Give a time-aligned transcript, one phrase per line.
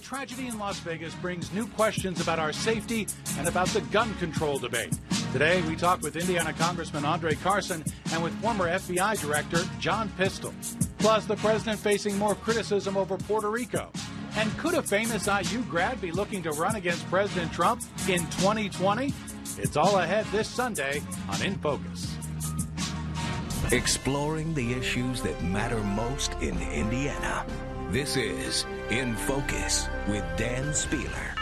[0.00, 4.14] the tragedy in Las Vegas brings new questions about our safety and about the gun
[4.14, 4.98] control debate.
[5.32, 10.54] Today, we talk with Indiana Congressman Andre Carson and with former FBI Director John Pistole.
[10.98, 13.90] Plus, the president facing more criticism over Puerto Rico.
[14.36, 19.12] And could a famous IU grad be looking to run against President Trump in 2020?
[19.58, 22.16] It's all ahead this Sunday on In Focus.
[23.70, 27.44] Exploring the issues that matter most in Indiana.
[27.90, 31.34] This is In Focus with Dan Spehler.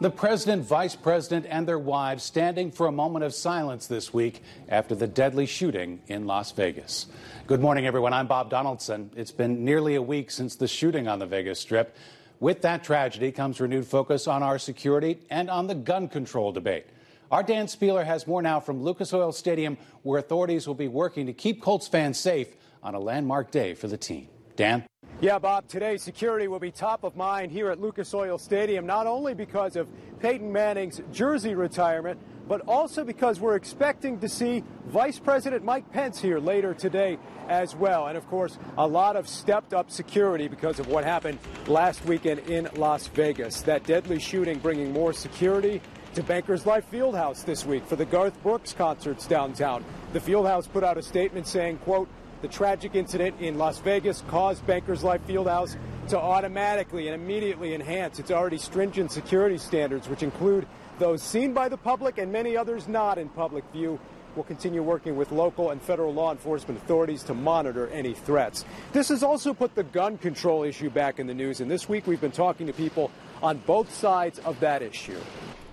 [0.00, 4.42] The president, vice president, and their wives standing for a moment of silence this week
[4.68, 7.06] after the deadly shooting in Las Vegas.
[7.46, 8.12] Good morning, everyone.
[8.12, 9.12] I'm Bob Donaldson.
[9.14, 11.94] It's been nearly a week since the shooting on the Vegas Strip.
[12.40, 16.86] With that tragedy comes renewed focus on our security and on the gun control debate.
[17.32, 21.26] Our Dan Spehler has more now from Lucas Oil Stadium, where authorities will be working
[21.26, 24.28] to keep Colts fans safe on a landmark day for the team.
[24.54, 24.84] Dan?
[25.20, 29.08] Yeah, Bob, today security will be top of mind here at Lucas Oil Stadium, not
[29.08, 29.88] only because of
[30.20, 36.18] Peyton Manning's jersey retirement, but also because we're expecting to see Vice President Mike Pence
[36.18, 37.18] here later today
[37.48, 38.06] as well.
[38.06, 42.40] And of course, a lot of stepped up security because of what happened last weekend
[42.48, 43.60] in Las Vegas.
[43.62, 45.82] That deadly shooting bringing more security
[46.14, 49.84] to Bankers Life Fieldhouse this week for the Garth Brooks concerts downtown.
[50.14, 52.08] The Fieldhouse put out a statement saying, quote,
[52.40, 55.76] the tragic incident in Las Vegas caused Bankers Life Fieldhouse
[56.08, 60.66] to automatically and immediately enhance its already stringent security standards, which include
[60.98, 63.98] those seen by the public and many others not in public view.
[64.34, 68.64] We'll continue working with local and federal law enforcement authorities to monitor any threats.
[68.92, 72.06] This has also put the gun control issue back in the news, and this week
[72.06, 73.10] we've been talking to people
[73.42, 75.18] on both sides of that issue.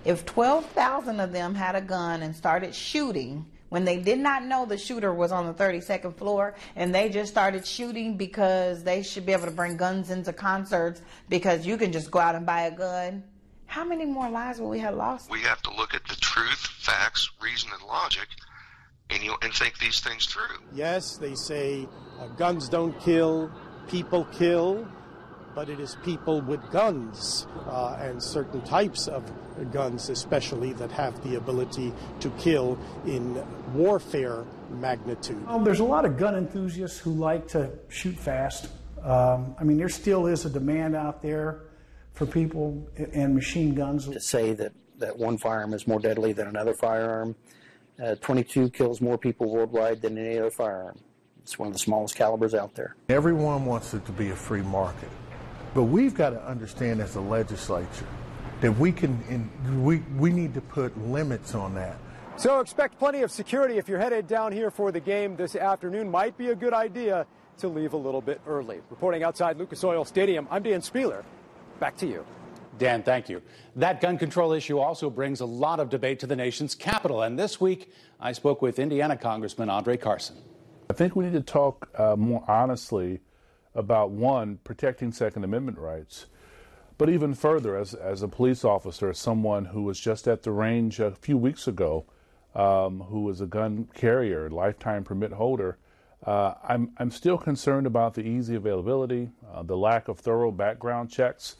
[0.04, 4.64] If 12,000 of them had a gun and started shooting, when they did not know
[4.64, 9.26] the shooter was on the 32nd floor and they just started shooting because they should
[9.26, 12.62] be able to bring guns into concerts because you can just go out and buy
[12.62, 13.24] a gun.
[13.66, 15.30] How many more lives will we have lost?
[15.30, 18.28] We have to look at the truth, facts, reason, and logic,
[19.10, 20.58] and you and think these things through.
[20.72, 21.88] Yes, they say
[22.18, 23.50] uh, guns don't kill,
[23.88, 24.86] people kill,
[25.54, 29.24] but it is people with guns uh, and certain types of
[29.72, 35.46] guns, especially that have the ability to kill in warfare magnitude.
[35.46, 38.68] Well, there's a lot of gun enthusiasts who like to shoot fast.
[39.02, 41.62] Um, I mean, there still is a demand out there
[42.16, 44.08] for people and machine guns.
[44.08, 47.36] To say that, that one firearm is more deadly than another firearm,
[48.02, 50.98] uh, 22 kills more people worldwide than any other firearm.
[51.42, 52.96] It's one of the smallest calibers out there.
[53.08, 55.10] Everyone wants it to be a free market.
[55.74, 58.08] But we've got to understand as a legislature
[58.62, 61.98] that we can, in, we, we need to put limits on that.
[62.38, 66.10] So expect plenty of security if you're headed down here for the game this afternoon.
[66.10, 67.26] Might be a good idea
[67.58, 68.80] to leave a little bit early.
[68.90, 71.24] Reporting outside Lucas Oil Stadium, I'm Dan Spehler.
[71.78, 72.24] Back to you.
[72.78, 73.42] Dan, thank you.
[73.74, 77.22] That gun control issue also brings a lot of debate to the nation's capital.
[77.22, 80.36] And this week, I spoke with Indiana Congressman Andre Carson.
[80.90, 83.20] I think we need to talk uh, more honestly
[83.74, 86.26] about one, protecting Second Amendment rights,
[86.98, 90.50] but even further, as, as a police officer, as someone who was just at the
[90.50, 92.06] range a few weeks ago,
[92.54, 95.76] um, who was a gun carrier, lifetime permit holder,
[96.24, 101.10] uh, I'm, I'm still concerned about the easy availability, uh, the lack of thorough background
[101.10, 101.56] checks,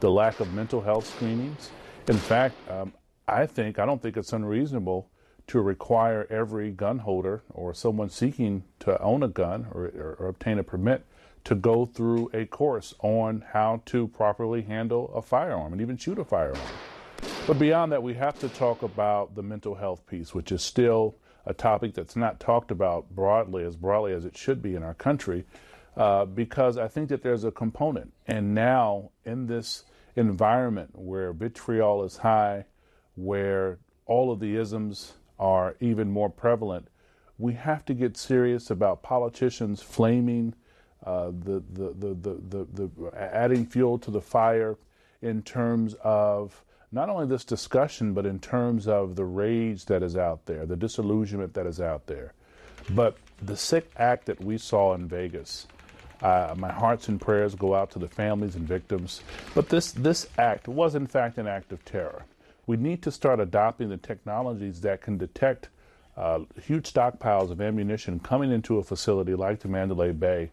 [0.00, 1.70] the lack of mental health screenings.
[2.08, 2.92] In fact, um,
[3.28, 5.08] I think, I don't think it's unreasonable
[5.48, 10.28] to require every gun holder or someone seeking to own a gun or, or, or
[10.28, 11.04] obtain a permit
[11.44, 16.18] to go through a course on how to properly handle a firearm and even shoot
[16.18, 16.58] a firearm.
[17.46, 21.16] But beyond that, we have to talk about the mental health piece, which is still
[21.46, 24.94] a topic that's not talked about broadly, as broadly as it should be in our
[24.94, 25.44] country,
[25.96, 28.12] uh, because I think that there's a component.
[28.26, 29.84] And now, in this
[30.20, 32.66] environment where vitriol is high,
[33.16, 36.88] where all of the isms are even more prevalent,
[37.38, 40.54] we have to get serious about politicians flaming
[41.04, 44.76] uh, the, the, the, the, the, the adding fuel to the fire
[45.22, 46.62] in terms of
[46.92, 50.76] not only this discussion, but in terms of the rage that is out there, the
[50.76, 52.34] disillusionment that is out there.
[52.90, 55.66] But the sick act that we saw in Vegas,
[56.22, 59.22] uh, my hearts and prayers go out to the families and victims.
[59.54, 62.24] But this, this act was, in fact, an act of terror.
[62.66, 65.68] We need to start adopting the technologies that can detect
[66.16, 70.50] uh, huge stockpiles of ammunition coming into a facility like the Mandalay Bay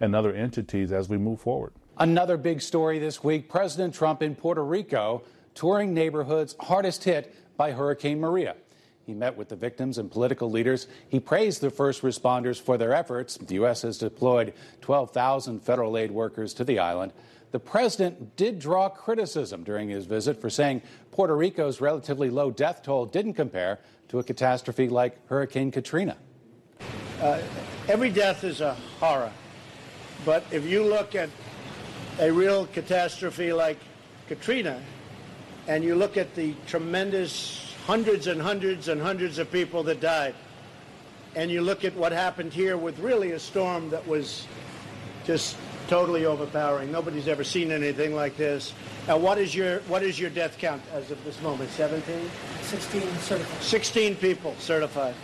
[0.00, 1.72] and other entities as we move forward.
[1.98, 5.22] Another big story this week President Trump in Puerto Rico
[5.54, 8.54] touring neighborhoods hardest hit by Hurricane Maria.
[9.08, 10.86] He met with the victims and political leaders.
[11.08, 13.38] He praised the first responders for their efforts.
[13.38, 13.80] The U.S.
[13.80, 14.52] has deployed
[14.82, 17.14] 12,000 federal aid workers to the island.
[17.50, 22.82] The president did draw criticism during his visit for saying Puerto Rico's relatively low death
[22.82, 23.78] toll didn't compare
[24.08, 26.18] to a catastrophe like Hurricane Katrina.
[27.22, 27.40] Uh,
[27.88, 29.32] every death is a horror.
[30.26, 31.30] But if you look at
[32.20, 33.78] a real catastrophe like
[34.26, 34.82] Katrina,
[35.66, 40.34] and you look at the tremendous hundreds and hundreds and hundreds of people that died,
[41.34, 44.46] and you look at what happened here with really a storm that was
[45.24, 45.56] just
[45.88, 46.92] totally overpowering.
[46.92, 48.74] Nobody's ever seen anything like this.
[49.06, 51.70] Now, what is your what is your death count as of this moment?
[51.70, 52.30] 17?
[52.60, 53.62] 16 certified.
[53.62, 55.14] 16 people certified.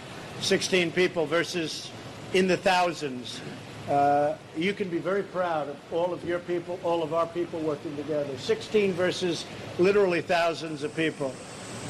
[0.41, 1.91] 16 people versus
[2.33, 3.43] in the thousands.
[3.91, 7.61] Uh, you can be very proud of all of your people, all of our people
[7.61, 8.39] working together.
[8.39, 9.45] 16 versus
[9.79, 11.35] literally thousands of people.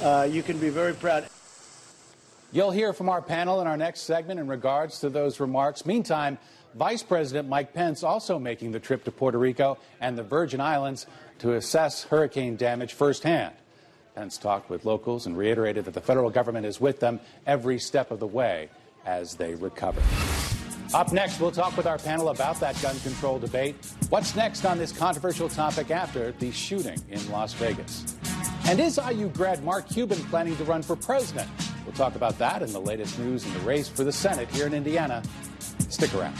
[0.02, 1.26] Uh, you can be very proud.
[2.52, 5.84] You'll hear from our panel in our next segment in regards to those remarks.
[5.84, 6.38] Meantime,
[6.74, 11.06] Vice President Mike Pence also making the trip to Puerto Rico and the Virgin Islands
[11.38, 13.54] to assess hurricane damage firsthand.
[14.14, 18.10] Pence talked with locals and reiterated that the federal government is with them every step
[18.10, 18.68] of the way
[19.04, 20.00] as they recover.
[20.94, 23.74] Up next, we'll talk with our panel about that gun control debate.
[24.10, 28.16] What's next on this controversial topic after the shooting in Las Vegas?
[28.66, 31.48] And is IU grad Mark Cuban planning to run for president?
[31.84, 34.66] We'll talk about that and the latest news in the race for the Senate here
[34.66, 35.22] in Indiana.
[35.90, 36.34] Stick around.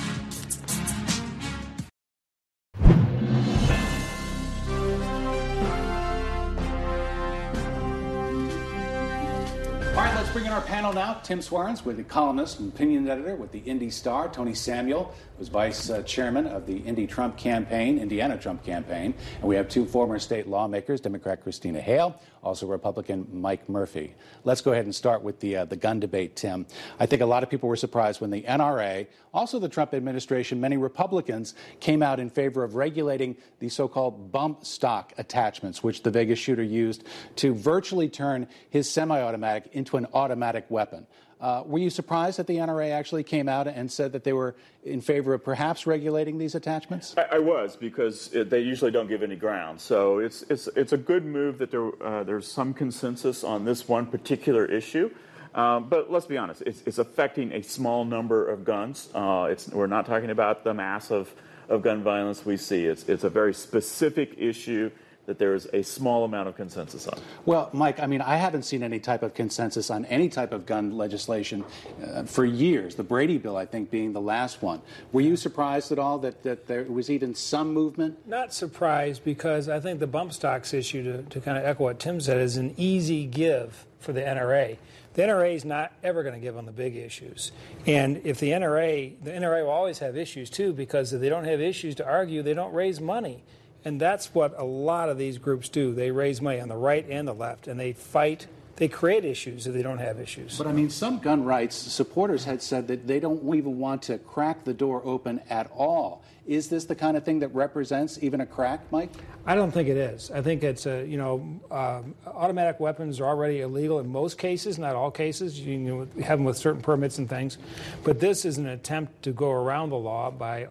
[10.55, 11.15] Our panel now.
[11.15, 14.29] Tim Swarens, with the columnist and opinion editor with the Indy Star.
[14.29, 19.15] Tony Samuel who's vice uh, chairman of the Indy Trump campaign, Indiana Trump campaign.
[19.41, 24.15] And we have two former state lawmakers, Democrat Christina Hale, also Republican Mike Murphy.
[24.45, 26.67] Let's go ahead and start with the, uh, the gun debate, Tim.
[27.01, 30.61] I think a lot of people were surprised when the NRA, also the Trump administration,
[30.61, 36.03] many Republicans came out in favor of regulating the so called bump stock attachments, which
[36.03, 37.05] the Vegas shooter used
[37.37, 41.07] to virtually turn his semi automatic into an automatic weapon.
[41.41, 44.55] Uh, were you surprised that the NRA actually came out and said that they were
[44.85, 47.15] in favor of perhaps regulating these attachments?
[47.17, 49.81] I, I was because it, they usually don't give any ground.
[49.81, 53.89] So it's it's it's a good move that there uh, there's some consensus on this
[53.89, 55.11] one particular issue.
[55.55, 59.09] Um, but let's be honest, it's, it's, affecting a small number of guns.
[59.15, 61.33] Uh, we're not talking about the mass of,
[61.69, 62.87] of gun violence we see.
[62.87, 64.91] It's, it's a very specific issue
[65.27, 67.19] that there is a small amount of consensus on.
[67.45, 70.67] Well, Mike, I mean, I haven't seen any type of consensus on any type of
[70.67, 71.65] gun legislation
[72.05, 72.95] uh, for years.
[72.95, 74.83] The Brady bill, I think, being the last one.
[75.13, 78.27] Were you surprised at all that, that there was even some movement?
[78.27, 81.99] Not surprised because I think the bump stocks issue, to, to kind of echo what
[81.99, 84.77] Tim said, is an easy give for the NRA.
[85.15, 87.53] The NRA is not ever going to give on the big issues.
[87.87, 91.45] And if the NRA, the NRA will always have issues too, because if they don't
[91.45, 93.45] have issues to argue, they don't raise money.
[93.85, 95.95] And that's what a lot of these groups do.
[95.95, 98.47] They raise money on the right and the left, and they fight.
[98.77, 100.59] They create issues if they don't have issues.
[100.59, 104.19] But I mean, some gun rights supporters had said that they don't even want to
[104.19, 106.25] crack the door open at all.
[106.47, 109.11] Is this the kind of thing that represents even a crack, Mike?
[109.47, 110.31] I don't think it is.
[110.31, 114.79] I think it's a you know um, automatic weapons are already illegal in most cases,
[114.79, 115.61] not all cases.
[115.61, 117.59] You, you know, have them with certain permits and things,
[118.03, 120.69] but this is an attempt to go around the law by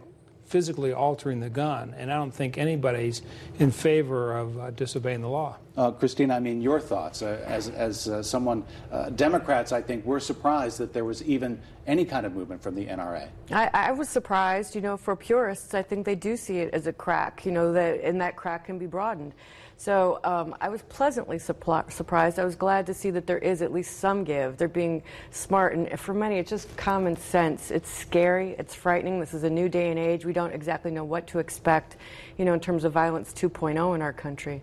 [0.53, 3.23] physically altering the gun, and I don't think anybody's
[3.57, 5.57] in favor of uh, disobeying the law.
[5.75, 10.05] Uh, Christine, I mean, your thoughts uh, as, as uh, someone, uh, Democrats, I think,
[10.05, 13.29] were surprised that there was even any kind of movement from the NRA.
[13.49, 16.85] I, I, was surprised, you know, for purists, I think they do see it as
[16.85, 19.33] a crack, you know, that, and that crack can be broadened.
[19.77, 22.39] So um, I was pleasantly surprised.
[22.39, 24.57] I was glad to see that there is at least some give.
[24.57, 27.71] They're being smart, and for many, it's just common sense.
[27.71, 28.55] It's scary.
[28.57, 29.19] It's frightening.
[29.19, 30.25] This is a new day and age.
[30.25, 31.97] We don't exactly know what to expect,
[32.37, 34.61] you know, in terms of violence 2.0 in our country.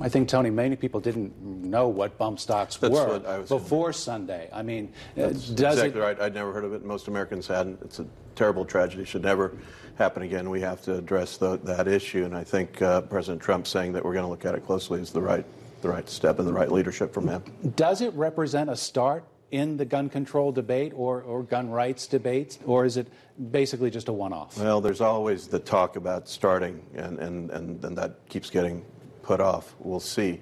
[0.00, 3.92] I think Tony, many people didn't know what bump stocks That's were before gonna...
[3.92, 4.48] Sunday.
[4.52, 6.04] I mean, That's does exactly it...
[6.04, 6.20] right.
[6.20, 6.84] I'd never heard of it.
[6.84, 7.80] Most Americans hadn't.
[7.82, 8.06] It's a
[8.40, 9.04] terrible tragedy.
[9.04, 9.52] Should never
[9.96, 10.48] happen again.
[10.48, 14.02] We have to address the, that issue, and I think uh, President Trump saying that
[14.02, 15.44] we're going to look at it closely is the right
[15.82, 17.42] the right step and the right leadership from him.
[17.76, 22.58] Does it represent a start in the gun control debate or, or gun rights debate,
[22.64, 23.08] or is it
[23.50, 24.58] basically just a one off?
[24.58, 28.84] Well, there's always the talk about starting, and, and, and, and that keeps getting
[29.22, 29.74] put off.
[29.80, 30.40] We'll see.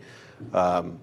[0.53, 1.01] Um,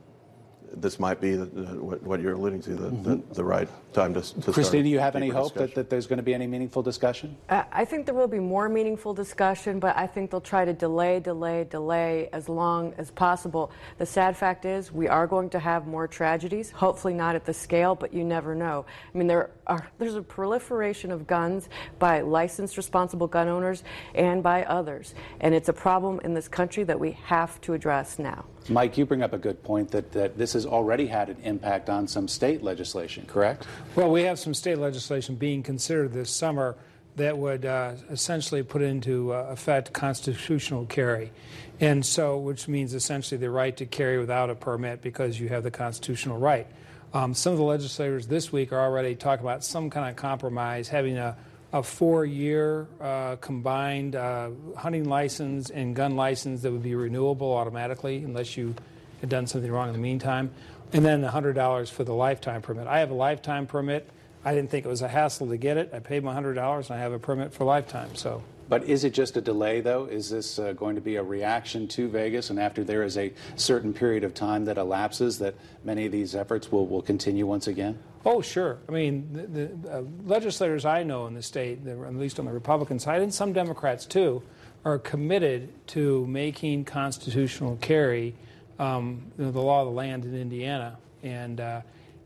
[0.75, 3.03] this might be the, what, what, you're alluding to, the, mm-hmm.
[3.03, 6.07] the, the, right time to, to Christine, do you have any hope that, that there's
[6.07, 7.35] going to be any meaningful discussion?
[7.49, 10.73] Uh, I think there will be more meaningful discussion, but I think they'll try to
[10.73, 13.71] delay, delay, delay as long as possible.
[13.97, 17.53] The sad fact is, we are going to have more tragedies, hopefully not at the
[17.53, 18.85] scale, but you never know.
[19.13, 24.43] I mean, there are, there's a proliferation of guns by licensed responsible gun owners and
[24.43, 28.45] by others, and it's a problem in this country that we have to address now.
[28.67, 31.89] Mike, you bring up a good point that, that this has already had an impact
[31.89, 33.67] on some state legislation, correct?
[33.95, 36.75] Well, we have some state legislation being considered this summer
[37.15, 41.31] that would uh, essentially put into uh, effect constitutional carry.
[41.79, 45.63] And so, which means essentially the right to carry without a permit because you have
[45.63, 46.67] the constitutional right.
[47.13, 50.89] Um, some of the legislators this week are already talking about some kind of compromise,
[50.89, 51.37] having a
[51.75, 58.23] a four-year uh, combined uh, hunting license and gun license that would be renewable automatically
[58.23, 58.73] unless you
[59.19, 60.49] had done something wrong in the meantime,
[60.93, 62.87] and then $100 for the lifetime permit.
[62.87, 64.09] I have a lifetime permit.
[64.45, 65.91] I didn't think it was a hassle to get it.
[65.93, 68.15] I paid my $100 and I have a permit for lifetime.
[68.15, 68.41] So.
[68.69, 70.05] But is it just a delay, though?
[70.05, 72.51] Is this uh, going to be a reaction to Vegas?
[72.51, 76.35] And after there is a certain period of time that elapses, that many of these
[76.35, 77.99] efforts will, will continue once again?
[78.25, 78.79] Oh, sure.
[78.89, 82.51] I mean, the, the uh, legislators I know in the state, at least on the
[82.51, 84.41] Republican side, and some Democrats too,
[84.83, 88.33] are committed to making constitutional carry
[88.79, 90.97] um, you know, the law of the land in Indiana.
[91.21, 91.81] And uh,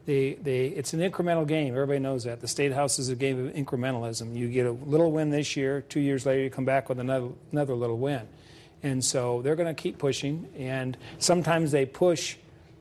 [0.05, 1.73] they, they, it's an incremental game.
[1.73, 2.39] Everybody knows that.
[2.39, 4.35] The state house is a game of incrementalism.
[4.35, 7.29] You get a little win this year, two years later, you come back with another,
[7.51, 8.21] another little win.
[8.83, 10.47] And so they're going to keep pushing.
[10.57, 12.37] And sometimes they push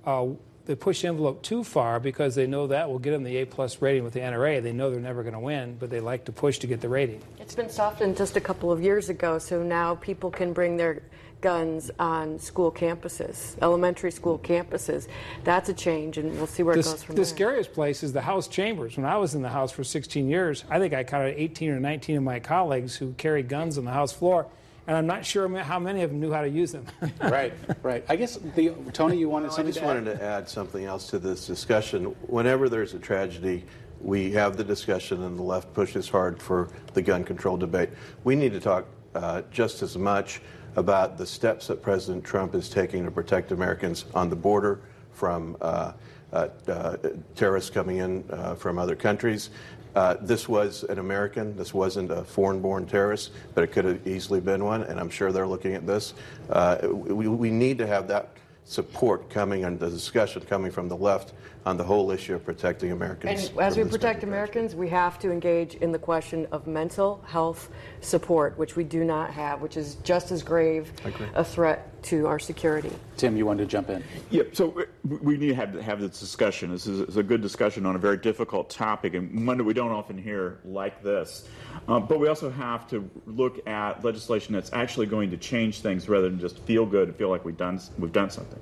[0.06, 0.28] uh,
[0.68, 3.46] they push the envelope too far because they know that will get them the A
[3.46, 4.62] plus rating with the NRA.
[4.62, 6.90] They know they're never going to win, but they like to push to get the
[6.90, 7.22] rating.
[7.40, 11.02] It's been softened just a couple of years ago, so now people can bring their
[11.40, 15.08] guns on school campuses, elementary school campuses.
[15.42, 17.24] That's a change, and we'll see where the, it goes from the there.
[17.24, 18.98] The scariest place is the House chambers.
[18.98, 21.80] When I was in the House for 16 years, I think I counted 18 or
[21.80, 24.46] 19 of my colleagues who carried guns on the House floor
[24.88, 26.86] and I'm not sure how many of them knew how to use them.
[27.20, 27.52] right,
[27.82, 28.02] right.
[28.08, 29.66] I guess the, Tony, you wanted well, something.
[29.66, 30.18] I just to wanted add?
[30.18, 32.06] to add something else to this discussion.
[32.26, 33.66] Whenever there's a tragedy,
[34.00, 37.90] we have the discussion, and the left pushes hard for the gun control debate.
[38.24, 40.40] We need to talk uh, just as much
[40.74, 44.80] about the steps that President Trump is taking to protect Americans on the border
[45.12, 45.56] from.
[45.60, 45.92] Uh,
[46.30, 46.94] uh, uh,
[47.34, 49.48] terrorists coming in uh, from other countries,
[49.94, 51.56] uh, this was an American.
[51.56, 55.10] This wasn't a foreign born terrorist, but it could have easily been one, and I'm
[55.10, 56.14] sure they're looking at this.
[56.50, 58.30] Uh, we, we, need to have that
[58.64, 61.32] support coming and the discussion coming from the left
[61.66, 63.48] on the whole issue of protecting Americans.
[63.50, 67.68] And as we protect Americans, we have to engage in the question of mental health
[68.00, 70.92] support, which we do not have, which is just as grave
[71.34, 72.92] a threat to our security.
[73.16, 74.04] Tim, you wanted to jump in?
[74.30, 76.70] Yeah, so we need to have, have this discussion.
[76.70, 79.90] This is a good discussion on a very difficult topic and one that we don't
[79.90, 81.48] often hear like this.
[81.88, 86.08] Um, but we also have to look at legislation that's actually going to change things
[86.08, 88.60] rather than just feel good and feel like we've done, we've done something.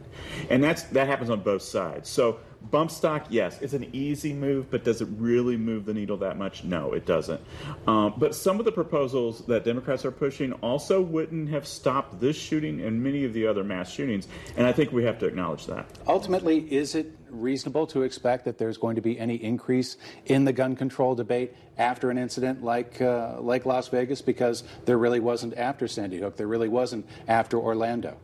[0.50, 2.08] And that's, that happens on both sides.
[2.08, 6.16] So Bump stock, yes, it's an easy move, but does it really move the needle
[6.18, 6.64] that much?
[6.64, 7.40] No, it doesn't.
[7.86, 12.36] Um, but some of the proposals that Democrats are pushing also wouldn't have stopped this
[12.36, 15.66] shooting and many of the other mass shootings, and I think we have to acknowledge
[15.66, 15.86] that.
[16.08, 20.52] Ultimately, is it reasonable to expect that there's going to be any increase in the
[20.52, 24.22] gun control debate after an incident like uh, like Las Vegas?
[24.22, 28.18] Because there really wasn't after Sandy Hook, there really wasn't after Orlando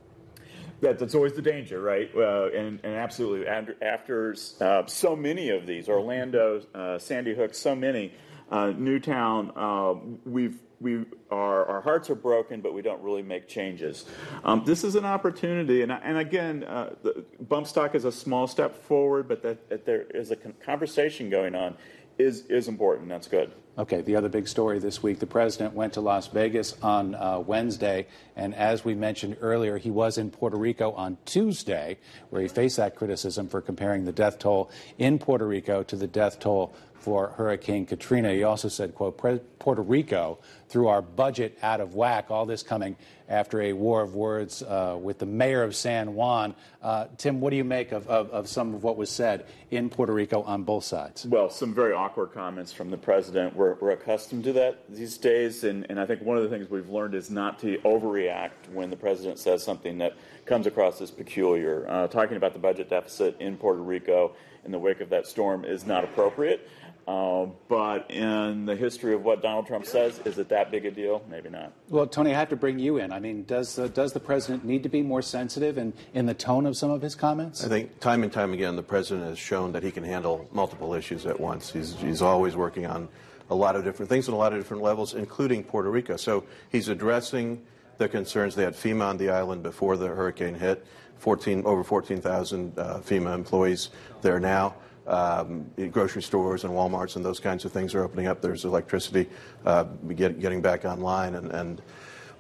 [0.83, 2.11] that, that's always the danger, right?
[2.15, 7.55] Uh, and, and, absolutely, after, after uh, so many of these, Orlando, uh, Sandy Hook,
[7.55, 8.13] so many,
[8.51, 9.95] uh, Newtown, uh,
[10.27, 14.05] we've we our, our hearts are broken, but we don't really make changes.
[14.45, 16.95] Um, this is an opportunity, and, and again, uh,
[17.41, 21.55] bump stock is a small step forward, but that, that there is a conversation going
[21.55, 21.77] on
[22.19, 23.09] is is important.
[23.09, 23.53] That's good.
[23.79, 27.39] Okay, the other big story this week the president went to Las Vegas on uh,
[27.39, 31.97] Wednesday, and as we mentioned earlier, he was in Puerto Rico on Tuesday,
[32.29, 36.07] where he faced that criticism for comparing the death toll in Puerto Rico to the
[36.07, 38.33] death toll for Hurricane Katrina.
[38.33, 42.97] He also said, quote, Puerto Rico threw our budget out of whack, all this coming
[43.29, 46.55] after a war of words uh, with the mayor of San Juan.
[46.81, 49.91] Uh, Tim, what do you make of, of, of, some of what was said in
[49.91, 51.27] Puerto Rico on both sides?
[51.27, 55.65] Well, some very awkward comments from the president we're, we're accustomed to that these days,
[55.65, 58.91] and, and I think one of the things we've learned is not to overreact when
[58.91, 61.85] the president says something that comes across as peculiar.
[61.89, 65.65] Uh, talking about the budget deficit in Puerto Rico in the wake of that storm
[65.65, 66.69] is not appropriate.
[67.07, 70.91] Uh, but in the history of what Donald Trump says, is it that big a
[70.91, 71.23] deal?
[71.29, 71.73] Maybe not.
[71.89, 73.13] Well, Tony, I have to bring you in.
[73.13, 76.35] I mean, does uh, does the president need to be more sensitive in, in the
[76.35, 77.65] tone of some of his comments?
[77.65, 80.95] I think time and time again, the president has shown that he can handle multiple
[80.95, 81.73] issues at once.
[81.73, 83.09] He's, he's always working on
[83.51, 86.17] a lot of different things at a lot of different levels, including Puerto Rico.
[86.17, 87.63] So he's addressing
[87.99, 88.55] the concerns.
[88.55, 90.87] They had FEMA on the island before the hurricane hit.
[91.19, 93.91] 14, over 14,000 uh, FEMA employees
[94.23, 94.75] there now.
[95.07, 98.41] Um, grocery stores and Walmarts and those kinds of things are opening up.
[98.41, 99.29] There's electricity
[99.67, 101.83] uh, get, getting back online, and, and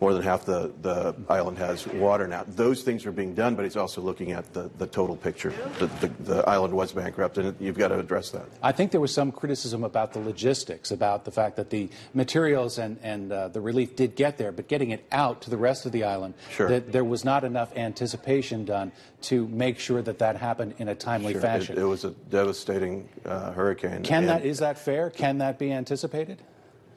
[0.00, 2.44] more than half the, the island has water now.
[2.48, 5.52] Those things are being done, but it's also looking at the, the total picture.
[5.78, 8.46] The, the, the island was bankrupt, and you've got to address that.
[8.62, 12.78] I think there was some criticism about the logistics, about the fact that the materials
[12.78, 15.86] and, and uh, the relief did get there, but getting it out to the rest
[15.86, 16.68] of the island, Sure.
[16.68, 20.94] that there was not enough anticipation done to make sure that that happened in a
[20.94, 21.78] timely Sure, it- fashion.
[21.78, 24.02] It, was a devastating uh, hurricane.
[24.02, 25.10] Can and- that is that fair?
[25.10, 26.42] Can that be anticipated?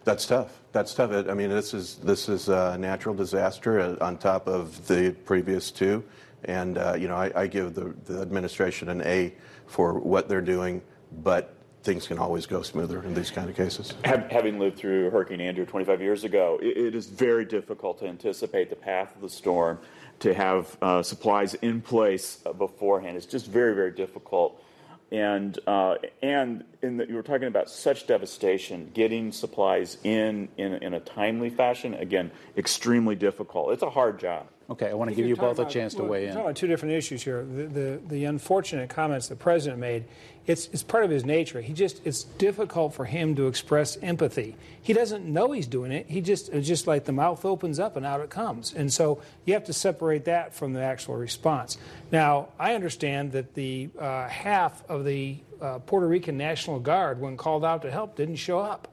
[0.06, 0.62] That's tough.
[0.72, 1.12] That's tough.
[1.28, 5.72] I mean, this is this is a natural disaster uh, on top of the previous
[5.72, 6.04] two,
[6.44, 9.34] and uh, you know, I, I give the, the administration an A
[9.66, 10.84] for what they're doing,
[11.24, 13.94] but things can always go smoother in these kind of cases.
[14.04, 18.76] Having lived through Hurricane Andrew 25 years ago, it, is very difficult to anticipate the
[18.76, 19.80] path of the storm,
[20.20, 23.18] to have uh, supplies in place uh, beforehand.
[23.18, 24.64] It's just very, very difficult.
[25.12, 30.74] And uh, and in the, you were talking about such devastation, getting supplies in, in
[30.76, 31.94] in a timely fashion.
[31.94, 33.72] Again, extremely difficult.
[33.72, 34.48] It's a hard job.
[34.68, 36.30] Okay, I want to give you both a about- chance to weigh in.
[36.30, 37.44] talking about two different issues here.
[37.46, 40.06] The, the, the unfortunate comments the president made,
[40.48, 41.62] it's, it's part of his nature.
[41.62, 44.56] He just, it's difficult for him to express empathy.
[44.82, 46.08] He doesn't know he's doing it.
[46.08, 48.74] He just, it's just like the mouth opens up and out it comes.
[48.74, 51.78] And so you have to separate that from the actual response.
[52.12, 57.38] Now, I understand that the uh, half of the uh, Puerto Rican National Guard, when
[57.38, 58.88] called out to help, didn't show up.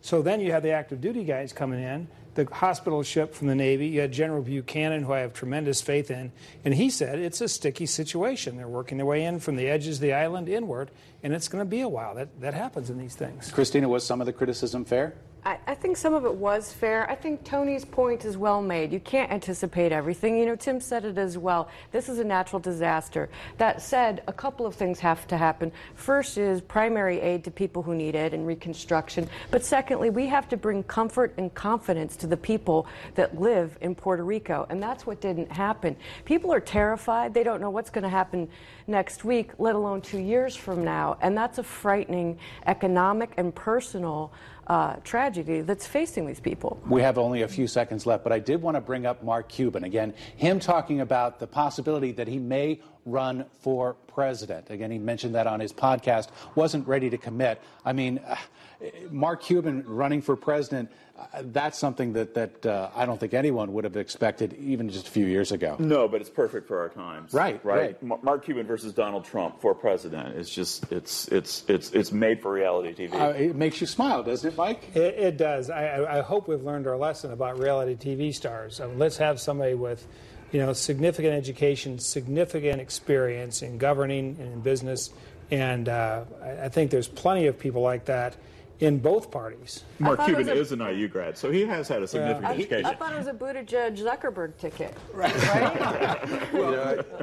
[0.00, 2.06] So then you have the active duty guys coming in,
[2.38, 3.88] the hospital ship from the Navy.
[3.88, 6.30] You had General Buchanan, who I have tremendous faith in,
[6.64, 8.56] and he said it's a sticky situation.
[8.56, 10.90] They're working their way in from the edges of the island inward,
[11.22, 12.14] and it's going to be a while.
[12.14, 13.50] That that happens in these things.
[13.50, 15.14] Christina, was some of the criticism fair?
[15.48, 17.08] I, I think some of it was fair.
[17.08, 18.92] I think Tony's point is well made.
[18.92, 20.36] You can't anticipate everything.
[20.36, 21.70] You know, Tim said it as well.
[21.90, 23.30] This is a natural disaster.
[23.56, 25.72] That said, a couple of things have to happen.
[25.94, 29.26] First is primary aid to people who need it and reconstruction.
[29.50, 33.94] But secondly, we have to bring comfort and confidence to the people that live in
[33.94, 34.66] Puerto Rico.
[34.68, 35.96] And that's what didn't happen.
[36.26, 37.32] People are terrified.
[37.32, 38.50] They don't know what's going to happen
[38.86, 41.16] next week, let alone two years from now.
[41.22, 44.30] And that's a frightening economic and personal
[44.68, 46.80] uh, tragedy that's facing these people.
[46.88, 49.48] We have only a few seconds left, but I did want to bring up Mark
[49.48, 49.84] Cuban.
[49.84, 54.70] Again, him talking about the possibility that he may run for president.
[54.70, 57.60] Again, he mentioned that on his podcast, wasn't ready to commit.
[57.84, 58.20] I mean,
[59.10, 63.72] Mark Cuban running for president, uh, that's something that, that uh, I don't think anyone
[63.72, 65.74] would have expected even just a few years ago.
[65.78, 67.32] No, but it's perfect for our times.
[67.32, 67.96] Right, right.
[68.00, 68.22] right.
[68.22, 70.36] Mark Cuban versus Donald Trump for president.
[70.36, 73.20] It's just it's it's it's it's made for reality TV.
[73.20, 74.94] Uh, it makes you smile, doesn't it, Mike?
[74.94, 75.70] It, it does.
[75.70, 78.80] I, I I hope we've learned our lesson about reality TV stars.
[78.80, 80.06] I mean, let's have somebody with,
[80.52, 85.10] you know, significant education, significant experience in governing and in business,
[85.50, 88.36] and uh, I, I think there's plenty of people like that
[88.80, 89.82] in both parties.
[89.98, 92.86] Mark Cuban a- is an IU grad, so he has had a significant I, education.
[92.86, 94.96] I thought it was a Buttigieg Zuckerberg ticket.
[95.12, 95.34] Right.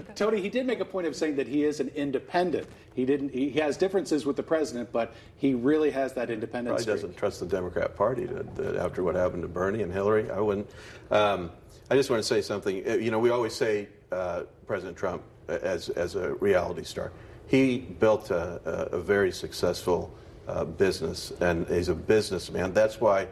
[0.15, 2.67] Tony, he did make a point of saying that he is an independent.
[2.93, 3.29] He didn't.
[3.33, 6.81] He has differences with the president, but he really has that independence.
[6.81, 10.29] He doesn't trust the Democrat Party to, to, after what happened to Bernie and Hillary.
[10.31, 10.69] I wouldn't.
[11.11, 11.51] Um,
[11.89, 12.87] I just want to say something.
[12.87, 17.11] Uh, You know, we always say uh, President Trump as as a reality star.
[17.47, 18.59] He built a,
[18.93, 20.11] a, a very successful
[20.47, 22.73] uh, business, and he's a businessman.
[22.73, 23.27] That's why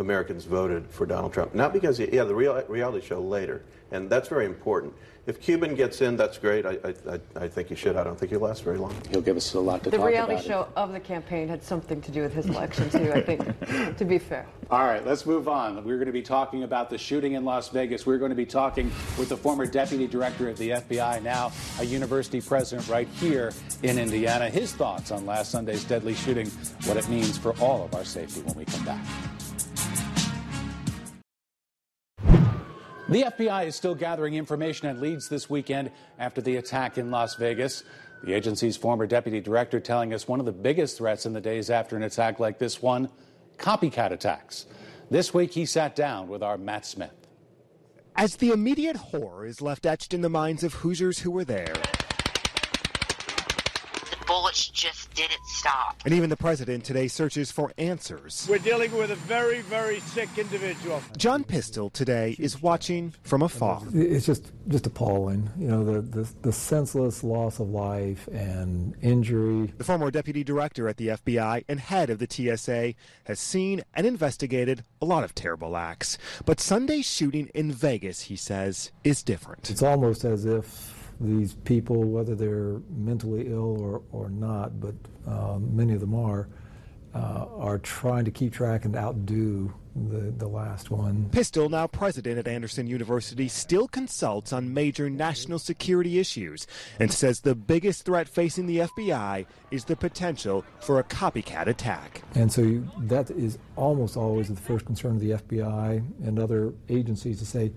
[0.00, 1.54] Americans voted for Donald Trump.
[1.54, 4.92] Not because he, yeah, the real, reality show later, and that's very important.
[5.26, 6.64] If Cuban gets in, that's great.
[6.66, 7.94] I, I, I- I think he should.
[7.94, 8.94] I don't think he'll last very long.
[9.10, 10.06] He'll give us a lot to The talk about.
[10.06, 10.44] The reality about.
[10.44, 14.04] show of the campaign had something to do with his election, too, I think, to
[14.04, 14.46] be fair.
[14.70, 15.76] All right, let's move on.
[15.84, 18.06] We're going to be talking about the shooting in Las Vegas.
[18.06, 21.84] We're going to be talking with the former deputy director of the FBI, now a
[21.84, 24.48] university president right here in Indiana.
[24.48, 26.48] His thoughts on last Sunday's deadly shooting,
[26.86, 29.04] what it means for all of our safety when we come back.
[33.10, 37.34] The FBI is still gathering information and leads this weekend after the attack in Las
[37.34, 37.82] Vegas.
[38.22, 41.70] The agency's former deputy director telling us one of the biggest threats in the days
[41.70, 43.08] after an attack like this one
[43.58, 44.66] copycat attacks.
[45.10, 47.26] This week, he sat down with our Matt Smith.
[48.14, 51.74] As the immediate horror is left etched in the minds of Hoosiers who were there,
[54.50, 55.96] bullets just didn't stop.
[56.04, 58.46] and even the president today searches for answers.
[58.48, 61.02] We're dealing with a very, very sick individual.
[61.16, 63.82] John Pistole today is watching from afar.
[63.94, 69.72] It's just just appalling, you know, the, the the senseless loss of life and injury.
[69.78, 74.06] The former deputy director at the FBI and head of the TSA has seen and
[74.06, 76.18] investigated a lot of terrible acts.
[76.44, 79.70] But Sunday's shooting in Vegas, he says, is different.
[79.70, 84.94] It's almost as if these people, whether they're mentally ill or, or not, but
[85.26, 86.48] um, many of them are,
[87.14, 91.28] uh, are trying to keep track and outdo the, the last one.
[91.30, 96.66] Pistole, now president at Anderson University, still consults on major national security issues
[96.98, 102.22] and says the biggest threat facing the FBI is the potential for a copycat attack.
[102.34, 106.72] And so you, that is almost always the first concern of the FBI and other
[106.88, 107.72] agencies to say,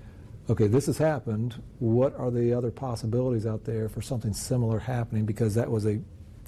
[0.49, 1.61] okay, this has happened.
[1.79, 5.25] What are the other possibilities out there for something similar happening?
[5.25, 5.99] Because that was a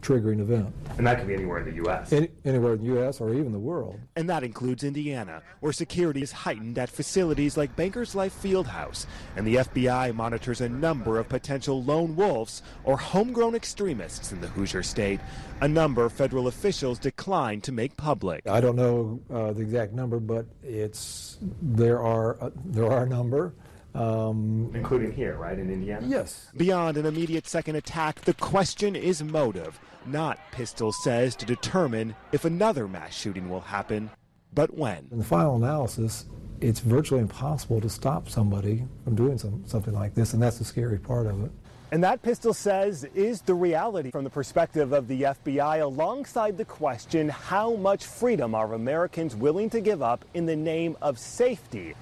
[0.06, 0.74] triggering event.
[0.98, 2.14] And that could be anywhere in the U.S.
[2.14, 3.20] Any, anywhere in the U.S.
[3.20, 4.00] or even the world.
[4.16, 9.48] And that includes Indiana, where security is heightened at facilities like Bankers Life Fieldhouse, and
[9.48, 14.84] the FBI monitors a number of potential lone wolves or homegrown extremists in the Hoosier
[14.84, 15.20] state,
[15.62, 18.48] a number federal officials declined to make public.
[18.48, 23.10] I don't know uh, the exact number, but it's there are uh, there are a
[23.10, 23.54] number.
[23.96, 26.06] Um, Including here, right, in Indiana?
[26.06, 26.50] Yes.
[26.58, 32.44] Beyond an immediate second attack, the question is motive, not, Pistole says, to determine if
[32.44, 34.10] another mass shooting will happen,
[34.54, 35.08] but when.
[35.12, 36.26] In the final analysis,
[36.60, 40.66] it's virtually impossible to stop somebody from doing some, something like this, and that's the
[40.66, 41.52] scary part of it.
[41.92, 46.66] And that Pistole says is the reality from the perspective of the FBI, alongside the
[46.66, 51.96] question how much freedom are Americans willing to give up in the name of safety?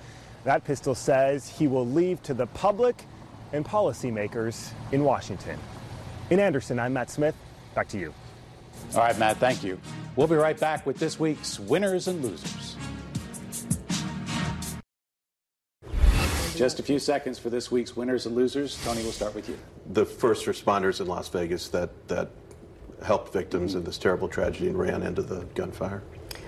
[0.44, 3.06] That Pistole says he will leave to the public
[3.54, 5.58] and policymakers in Washington.
[6.30, 7.36] In Anderson, I'm Matt Smith.
[7.76, 8.14] Back to you.
[8.94, 9.80] All right, Matt, thank you.
[10.16, 12.76] We'll be right back with this week's winners and losers.
[16.56, 18.84] Just a few seconds for this week's winners and losers.
[18.84, 19.58] Tony, we'll start with you.
[19.94, 22.30] The first responders in Las Vegas that, that
[23.04, 26.04] helped victims in this terrible tragedy and ran into the gunfire.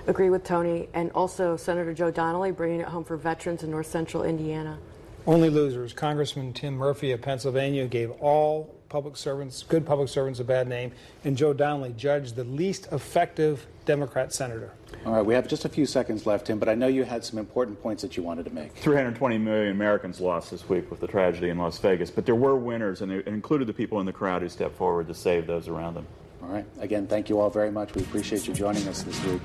[0.08, 3.88] Agree with Tony, and also Senator Joe Donnelly bringing it home for veterans in North
[3.88, 4.78] Central Indiana.
[5.26, 5.94] Only losers.
[5.94, 10.92] Congressman Tim Murphy of Pennsylvania gave all public servants, good public servants, a bad name,
[11.24, 14.74] and Joe Donnelly judged the least effective Democrat senator.
[15.08, 17.26] All right, we have just a few seconds left, Tim, but I know you had
[17.26, 18.76] some important points that you wanted to make.
[18.76, 22.56] 320 million Americans lost this week with the tragedy in Las Vegas, but there were
[22.56, 25.68] winners, and it included the people in the crowd who stepped forward to save those
[25.68, 26.06] around them.
[26.46, 26.66] All right.
[26.80, 27.96] Again, thank you all very much.
[27.96, 29.42] We appreciate you joining us this week.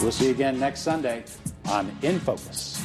[0.00, 1.24] We'll see you again next Sunday
[1.66, 2.84] on In Focus.